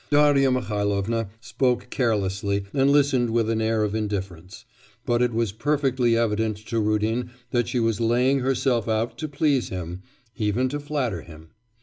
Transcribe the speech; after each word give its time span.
Darya 0.09 0.49
Mihailovna 0.49 1.29
spoke 1.41 1.91
carelessly 1.91 2.63
and 2.73 2.89
listened 2.89 3.29
with 3.29 3.51
an 3.51 3.61
air 3.61 3.83
of 3.83 3.93
indifference; 3.93 4.65
but 5.05 5.21
it 5.21 5.31
was 5.31 5.51
perfectly 5.51 6.17
evident 6.17 6.57
to 6.57 6.79
Rudin 6.79 7.29
that 7.51 7.67
she 7.67 7.79
was 7.79 8.01
laying 8.01 8.39
herself 8.39 8.87
out 8.89 9.15
to 9.19 9.27
please 9.27 9.69
him, 9.69 10.01
even 10.35 10.69
to 10.69 10.79
flatter 10.79 11.21
him. 11.21 11.49